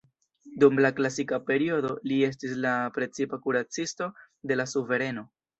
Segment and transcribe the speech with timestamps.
[0.61, 4.11] Dum la klasika periodo li estis la precipa kuracisto
[4.53, 5.29] de la suvereno.